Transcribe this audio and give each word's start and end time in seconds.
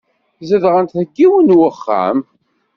Zedɣent 0.49 0.95
deg 0.99 1.09
yiwen 1.17 1.47
n 1.55 1.57
uxxam. 1.69 2.19